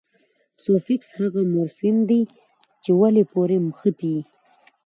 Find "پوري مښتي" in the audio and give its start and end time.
3.31-4.09